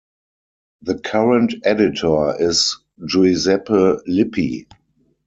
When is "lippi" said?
4.07-4.67